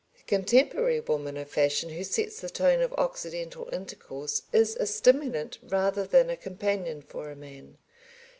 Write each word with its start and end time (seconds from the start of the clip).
The 0.17 0.23
contemporary 0.23 0.99
woman 0.99 1.37
of 1.37 1.47
fashion 1.51 1.89
who 1.91 2.03
sets 2.03 2.41
the 2.41 2.49
tone 2.49 2.81
of 2.81 2.91
occidental 2.93 3.69
intercourse 3.71 4.41
is 4.51 4.75
a 4.77 4.87
stimulant 4.87 5.59
rather 5.61 6.07
than 6.07 6.31
a 6.31 6.35
companion 6.35 7.03
for 7.03 7.29
a 7.29 7.35
man. 7.35 7.77